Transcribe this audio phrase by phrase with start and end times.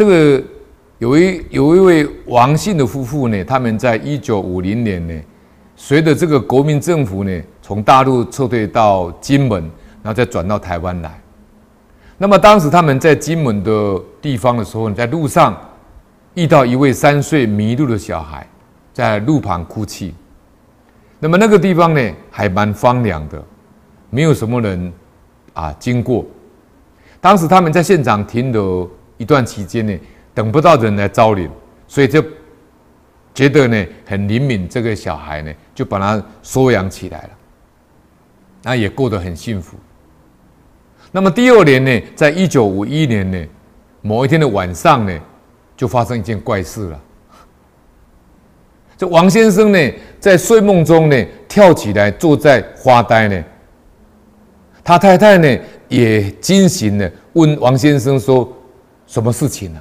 [0.00, 0.42] 这个
[0.96, 5.14] 有一有一位王姓的夫妇呢，他们在一九五零年呢，
[5.76, 9.60] 随着这个国民政府呢从大陆撤退到金门，
[10.02, 11.20] 然后再转到台湾来。
[12.16, 15.54] 那么当时他们在金门的地方的时候，在路上
[16.32, 18.46] 遇到一位三岁迷路的小孩，
[18.94, 20.14] 在路旁哭泣。
[21.18, 23.44] 那么那个地方呢，还蛮荒凉的，
[24.08, 24.90] 没有什么人
[25.52, 26.24] 啊经过。
[27.20, 28.90] 当时他们在现场停留
[29.20, 30.00] 一段期间呢，
[30.32, 31.50] 等不到人来招领，
[31.86, 32.24] 所以就
[33.34, 37.30] 觉得呢很怜悯这个小孩呢，就把他收养起来了，
[38.62, 39.76] 那也过得很幸福。
[41.12, 43.46] 那么第二年呢，在一九五一年呢，
[44.00, 45.20] 某一天的晚上呢，
[45.76, 46.98] 就发生一件怪事了。
[48.96, 53.44] 这王先生呢，在睡梦中呢，跳起来坐在发呆呢。
[54.82, 55.58] 他太太呢，
[55.88, 58.50] 也惊醒了，问王先生说
[59.10, 59.80] ：“什么事情呢？”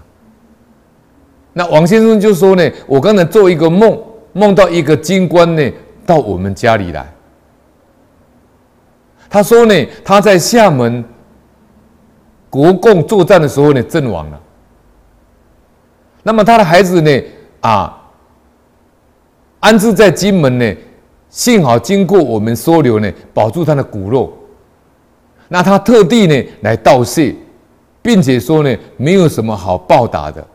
[1.54, 3.98] 那王先生就说呢：“我刚才做一个梦，
[4.34, 5.72] 梦到一个军官呢，
[6.06, 7.08] 到我们家里来。
[9.30, 11.06] 他说呢，他在厦门。”
[12.52, 14.42] 国共作战的时候呢，阵亡了。
[16.24, 17.24] 那么他的孩子呢，
[17.62, 17.96] 啊，
[19.60, 20.76] 安置在金门呢，
[21.30, 24.36] 幸好经过我们收留呢，保住他的骨肉。
[25.48, 27.36] 那他特地呢来道谢，
[28.02, 30.46] 并且说呢，没有什么好报答的，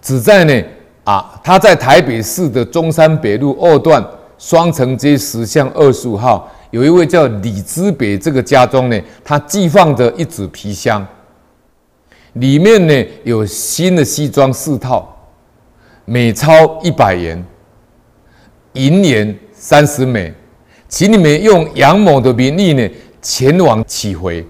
[0.00, 0.62] 只在呢，
[1.04, 4.04] 啊，他在台北市的中山北路二段
[4.38, 6.50] 双城街十巷二十五号。
[6.70, 11.04] 有一位叫李之北，这个家中呢，他寄放着一纸皮箱，
[12.34, 15.16] 里面呢有新的西装四套，
[16.04, 17.44] 每钞一百元，
[18.74, 20.32] 银元三十枚，
[20.88, 22.88] 请你们用杨某的名义呢
[23.20, 24.46] 前往取回。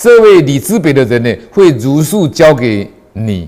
[0.00, 3.46] 这位李之北的人呢，会如数交给你，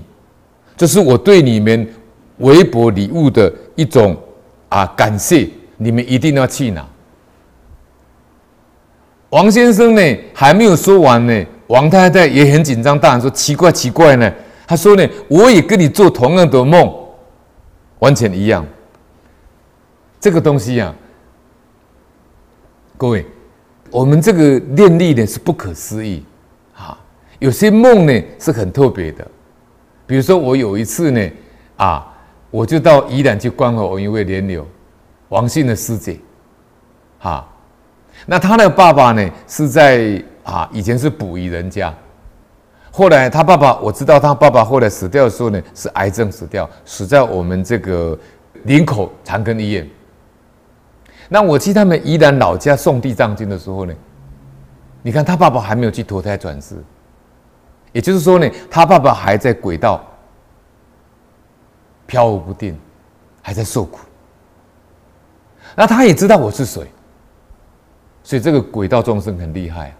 [0.77, 1.91] 这是我对你们
[2.37, 4.15] 微薄礼物的一种
[4.69, 6.87] 啊感谢，你们一定要去拿。
[9.31, 14.31] 王先生呢还没有说完呢，王太太也很紧张，大喊说：“奇怪，奇怪呢！”
[14.67, 16.93] 他说：“呢，我也跟你做同样的梦，
[17.97, 18.63] 完全一样。
[20.19, 20.93] 这个东西啊，
[22.95, 23.25] 各位，
[23.89, 26.23] 我们这个念力呢是不可思议。
[27.43, 29.27] 有些梦呢是很特别的，
[30.07, 31.29] 比如说我有一次呢，
[31.75, 32.07] 啊，
[32.49, 34.65] 我就到宜兰去关怀我一位莲友，
[35.27, 36.17] 王姓的师姐，
[37.19, 37.45] 哈。”
[38.25, 41.93] 那他的爸爸呢，是在啊，以前是捕鱼人家，
[42.89, 48.17] 后来他爸爸，我知道他爸爸后来死掉的时候呢，是癌症死掉，死在我们这个
[48.63, 49.85] 林口长庚医院。
[51.27, 53.93] 那我去他们宜兰老家送地藏经的时候呢，
[55.01, 56.75] 你看他爸爸还没有去投胎转世，
[57.93, 60.03] 也就是说呢，他爸爸还在轨道
[62.05, 62.77] 飘忽不定，
[63.41, 63.99] 还在受苦。
[65.75, 66.85] 那他也知道我是谁。
[68.23, 69.93] 所以这个鬼道众生很厉害。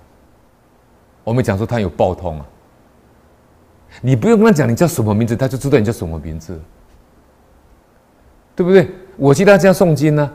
[1.24, 2.46] 我们讲说他有报通啊，
[4.02, 6.60] 你不用跟他讲你叫什么名字，他就知道你叫什么名字，
[8.56, 8.90] 对不对？
[9.18, 10.32] 我去他家诵经呢，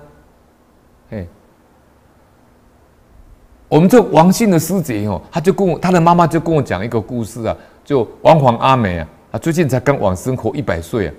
[3.69, 11.15] 我们这王姓的师姐哦，她就跟我她的妈妈就跟我讲一个故事啊，就王皇阿美啊，啊最近才刚往生活一百岁啊，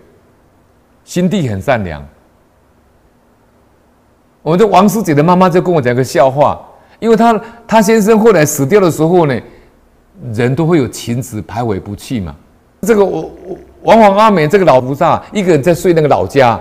[1.03, 2.03] 心地很善良。
[4.41, 6.59] 我们这王师姐的妈妈就跟我讲个笑话，
[6.99, 9.39] 因为她她先生后来死掉的时候呢，
[10.33, 12.35] 人都会有情执徘徊不去嘛。
[12.81, 13.29] 这个我
[13.83, 16.59] 王皇阿美这个老菩萨一个人在睡那个老家，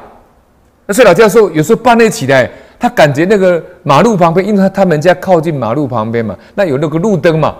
[0.84, 7.56] 那睡老家的时候，有时候半夜起来，他感觉那个马路旁边，因为他他们家靠近马路旁边嘛，那有那个路灯嘛，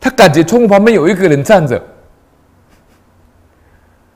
[0.00, 1.82] 他感觉窗户旁边有一个人站着，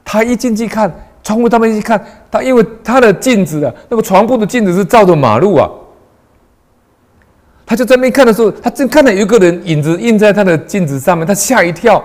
[0.04, 0.92] 他一进去看。
[1.24, 5.70] 窗户他们一看，他因为他的镜子啊，那个床铺的镜子是照着马路啊，
[7.64, 12.02] 他就在那看的时候，他正看到有一个人影子印在他的镜子上面，他吓一跳。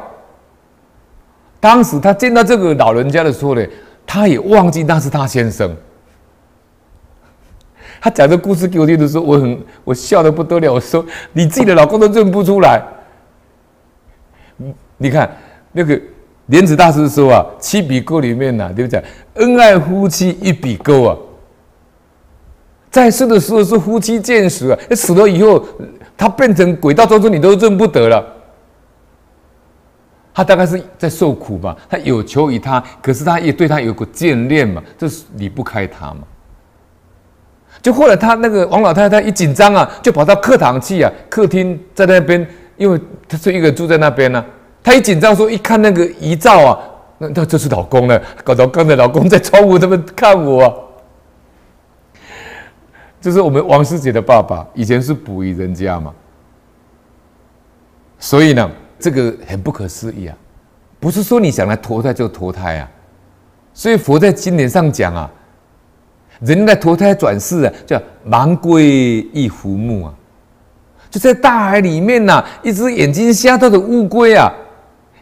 [1.59, 3.65] 当时他见到这个老人家的时候呢，
[4.05, 5.75] 他也忘记那是他先生。
[8.01, 10.73] 他讲这故事给我听的时候，我很我笑的不得了。
[10.73, 12.81] 我说：“你自己的老公都认不出来，
[14.97, 15.29] 你看
[15.71, 15.99] 那个。”
[16.47, 19.03] 莲子大师说啊，七笔勾里面呐，对不对？
[19.33, 21.17] 恩爱夫妻一笔勾啊，
[22.89, 25.61] 在世的时候是夫妻见识啊，死了以后，
[26.15, 28.25] 他变成鬼道众生，你都认不得了。
[30.33, 36.21] 他大概是在受苦吧，他有求于他，可是他也对他有个眷恋嘛，这是离不开他嘛。
[37.81, 42.45] 就后来他那个王老太太一紧张啊，就跑到客堂去啊，客厅在那边，
[42.75, 44.45] 因为他是一个人住在那边呢、啊。
[44.83, 46.79] 他一紧张说，一看那个遗照啊，
[47.17, 50.73] 那那就是老公了，搞到刚才老公在窗户这边看我啊。
[53.19, 56.13] 就是我们王师姐的爸爸，以前是捕鱼人家嘛，
[58.19, 58.69] 所以呢，
[58.99, 60.37] 这个很不可思议啊，
[60.99, 62.89] 不是说你想来投胎就投胎啊，
[63.73, 65.29] 所以佛在经典上讲啊，
[66.39, 70.13] 人在投胎转世啊，叫盲龟一浮木啊，
[71.09, 74.51] 就在大海里面呐、一只眼睛瞎掉的乌龟啊，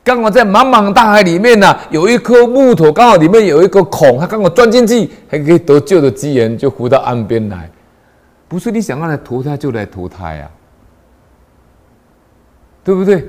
[0.03, 7.69] 刚好在茫茫大海里面呐、有一颗木头，刚好里面有一个孔，它刚好钻进去，还可以得救的机缘，就浮到岸边来。
[8.47, 10.51] 不是你想要来投胎就来投胎呀，
[12.83, 13.27] 对不对？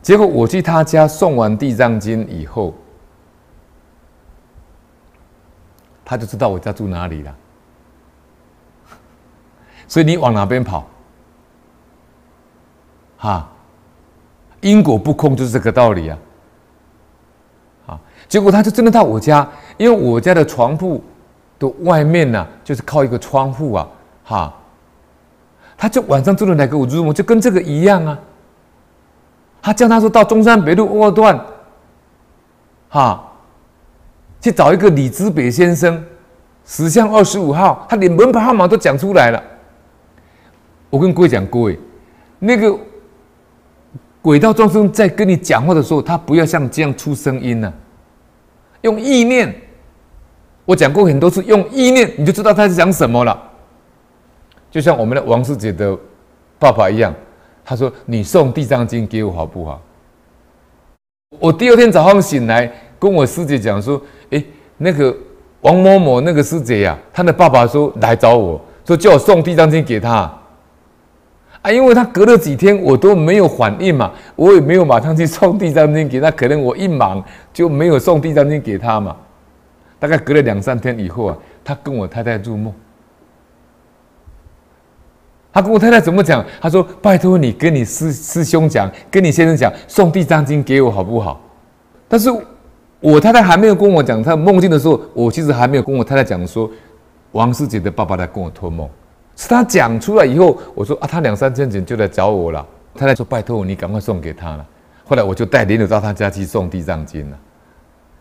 [0.00, 2.72] 结果我去他家送完《地藏经》以后，
[6.06, 7.36] 他就知道我家住哪里了。
[9.86, 10.86] 所以你往哪边跑？
[13.18, 13.46] 哈，
[14.62, 16.18] 因果不空就是这个道理啊！
[17.88, 21.02] 啊，结果他就真的到我家，因为我家的床铺。
[21.58, 23.88] 的外面呢、就是靠一个窗户啊，
[24.22, 24.54] 哈，
[25.74, 28.18] 他就晚上住的来给我入梦，就跟这个一样啊。
[29.62, 31.40] 他叫他说到中山北路二段，
[32.90, 33.25] 哈，
[34.40, 36.04] 去找一个李之北先生，
[36.64, 39.42] 十巷二十五号，他连门牌号码都讲出来了。
[40.90, 41.78] 我跟各位讲，各位，
[42.38, 42.76] 那个
[44.22, 47.72] 轨道众生在跟你讲话的时候，他不要像这样出声音呢、
[48.82, 49.54] 用意念。
[50.64, 53.40] 我讲过很多次，用意念你就知道他在讲什么了。
[54.70, 55.96] 就像我们的王师姐的
[56.58, 57.14] 爸爸一样，
[57.64, 59.80] 他说：“你送地藏经给我好不好？”
[61.38, 64.00] 我第二天早上醒来，跟我师姐讲说
[64.30, 64.44] ：“诶，
[64.78, 65.14] 那个
[65.60, 70.32] 王某某那个师姐呀，他的爸爸说来找我说叫我送地藏经给他。”
[71.62, 79.16] 啊，因为他隔了几天我都没有反应嘛，我也没有马上去 送地藏经给他，可能我一忙就没有送地藏经给他嘛。
[79.98, 82.72] 大概隔了两三天以后啊，他跟我太太入梦。
[85.52, 86.44] 他跟我太太怎么讲？
[86.60, 91.40] 他说：“拜托你跟你师师兄讲，跟你先生讲，送地藏经给我好不好？”
[92.06, 92.30] 但是，
[93.00, 96.70] 我太太还没有跟我讲她梦境的时候，我其实还没有跟我太太讲说，
[97.32, 98.88] 王师姐的爸爸来跟我托梦。
[99.38, 102.66] 是他讲出来以后，我说：“啊，他两三天前就来找我了。”
[102.96, 104.66] 太太说：“拜托你赶快送给他了。”
[105.04, 107.38] 后来我就带莲友到他家去送地藏经了。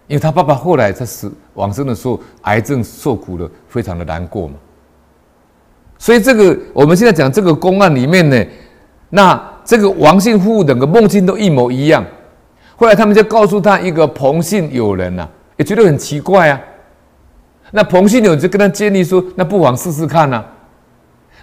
[0.08, 4.56] 因为他爸爸后来在死往生的时候，癌症受苦了，非常的难过嘛。
[5.98, 8.46] 所以这个我们现在讲这个公案里面呢，
[9.10, 12.04] 那这个王姓夫妇两个梦境都一模一样。
[12.76, 15.28] 后来他们就告诉他一个彭姓友人呐、
[15.58, 16.62] 也觉得很奇怪啊。
[17.72, 20.44] 那彭姓友就跟他建议说，那不妨试试看呐、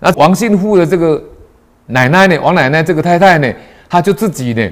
[0.01, 1.23] 那王姓富的这个
[1.87, 3.53] 奶奶呢，王奶奶这个太太呢，
[3.89, 4.71] 她就自己呢，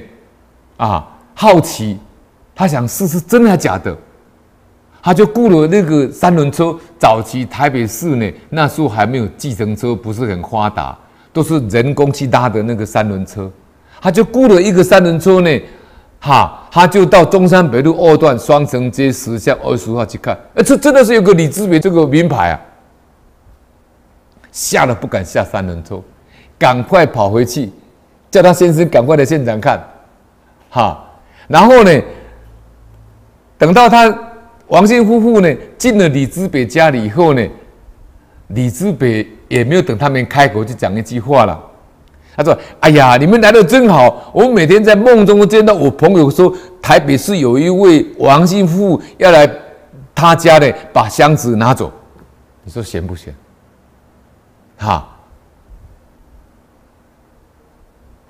[0.76, 1.98] 啊，好奇。
[2.52, 3.96] 他想试试真的假的，
[5.02, 6.78] 他就雇了那个三轮车。
[6.98, 10.98] 早期台北市呢，那时候还没有计程车，不是很发达，
[11.32, 13.50] 都是人工去拉的那个三轮车。
[13.98, 15.50] 他就雇了一个三轮车呢，
[16.20, 20.38] 哈，他就到中山北路二段双城街十巷二十号去看。
[20.54, 22.60] 哎，这真的是有个李志北这个名牌啊！
[24.52, 26.00] 吓得不敢下三轮车，
[26.58, 27.72] 赶快跑回去，
[28.30, 29.82] 叫他先生赶快来现场看，
[30.68, 31.04] 哈，
[31.48, 32.02] 然后呢？
[33.56, 34.12] 等到他
[34.68, 37.46] 王姓夫妇呢进了李之北家里以后呢，
[38.48, 41.69] 李之北也没有等他们开口就讲一句话了。
[42.36, 44.30] 他说：“哎呀，你们来的真好！
[44.32, 49.50] 我每天在梦中都见到我朋友说，台北市有一位王姓夫妇要来
[50.14, 51.92] 他家呢，把箱子拿走。
[52.64, 53.34] 你说闲不闲？
[54.78, 55.06] 哈？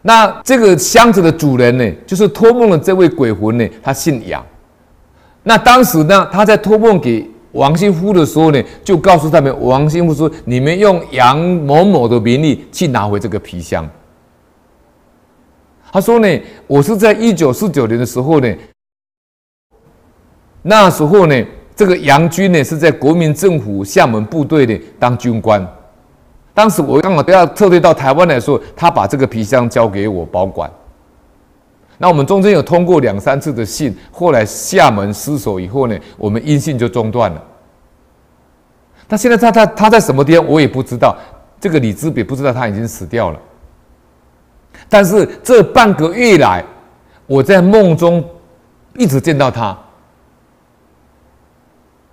[0.02, 4.44] 那这个箱子的主人呢，就是托梦的这位鬼魂呢，他姓杨。”
[5.42, 13.88] 那当时呢，他在托梦给王新夫的时候呢，就告诉他们，王新夫说：“你们用杨某某的名义去拿回这个皮箱。”
[15.92, 18.54] 他说呢：“我是在一九四九年的时候呢，
[20.62, 25.66] 那时候呢，这个杨军呢是在国民政府厦门部队呢当军官。
[26.54, 30.70] 当时我刚好都要撤退到台湾来说，他把这个皮箱交给我保管。”
[32.02, 37.44] 那我们中间有通过两三次的信，后来厦门失守以后呢，我们音信就中断了。
[39.06, 41.14] 他现在他他他在什么地方，我也不知道。
[41.60, 43.38] 这个李之北不知道他已经死掉了。
[44.88, 46.64] 但是这半个月来，
[47.26, 48.24] 我在梦中
[48.96, 49.78] 一直见到他。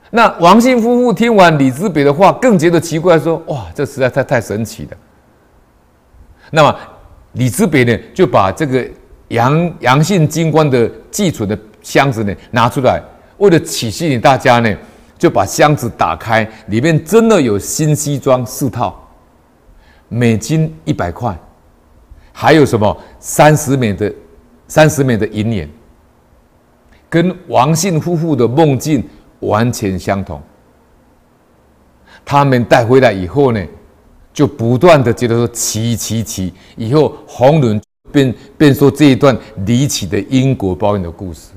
[0.10, 4.98] 那王姓夫妇听完李之北的话，更觉得奇怪，说：“哇，这实在太太神奇了。”
[6.52, 6.76] 那么
[7.32, 8.86] 李之北呢，就把这个。
[9.30, 13.02] 杨杨姓军官的寄存的箱子呢拿出来，
[13.38, 14.78] 为了启吸引大家呢，
[15.18, 19.08] 就把箱子打开，里面真的有新西装四套，
[20.08, 21.38] 美金一百块，
[22.32, 24.14] 还有什么三十枚的
[24.68, 25.70] 三十枚的银元，
[27.10, 29.04] 跟王姓夫妇的梦境
[29.40, 30.42] 完全相同。
[32.24, 33.66] 他们带回来以后呢，
[34.34, 37.82] 就不断的觉得说奇奇奇，以后红人
[38.18, 41.50] 便便说这一段离奇的因果报应的故事。